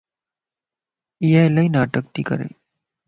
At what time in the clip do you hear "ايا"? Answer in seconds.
1.23-1.39